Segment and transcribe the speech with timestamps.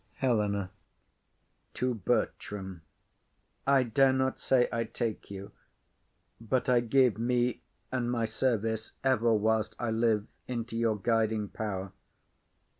[0.15, 0.71] HELENA.
[1.75, 2.81] [To Bertram.]
[3.67, 5.51] I dare not say I take you,
[6.41, 11.91] but I give Me and my service, ever whilst I live, Into your guiding power.